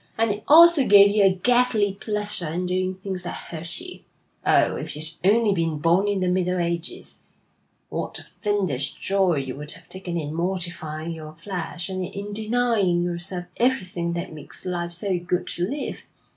[0.17, 3.99] 'And it also gave you a ghastly pleasure in doing things that hurt you.
[4.43, 7.19] Oh, if you'd only been born in the Middle Ages,
[7.89, 13.03] what a fiendish joy you would have taken in mortifying your flesh, and in denying
[13.03, 16.01] yourself everything that makes life so good to live!